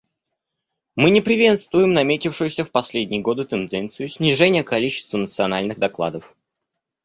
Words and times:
Мы 0.95 1.11
не 1.11 1.21
приветствуем 1.21 1.93
наметившуюся 1.93 2.63
в 2.65 2.71
последние 2.71 3.21
годы 3.21 3.43
тенденцию 3.43 4.09
снижения 4.09 4.63
количества 4.63 5.17
национальных 5.19 5.77
докладов. 5.77 6.35